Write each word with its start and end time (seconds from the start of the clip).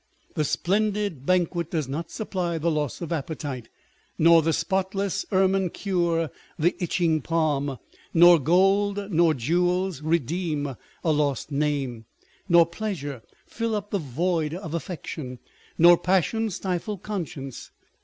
The 0.33 0.43
splendid 0.43 1.27
banquet 1.27 1.69
does 1.69 1.87
not 1.87 2.09
supply 2.09 2.57
the 2.57 2.71
loss 2.71 3.01
of 3.01 3.13
appetite, 3.13 3.69
nor 4.17 4.41
the 4.41 4.51
spotless 4.51 5.27
ermine 5.31 5.69
cure 5.69 6.31
the 6.57 6.75
itching 6.83 7.21
palm, 7.21 7.77
nor 8.11 8.39
gold 8.39 9.11
nor 9.11 9.35
jewels 9.35 10.01
redeem 10.01 10.75
a 11.03 11.11
lost 11.11 11.51
name, 11.51 12.05
nor 12.49 12.65
pleasure 12.65 13.21
fill 13.45 13.75
up 13.75 13.91
the 13.91 13.99
void 13.99 14.55
of 14.55 14.73
affection, 14.73 15.37
nor 15.77 15.99
passion 15.99 16.49
stifle 16.49 16.97
conscience. 16.97 17.69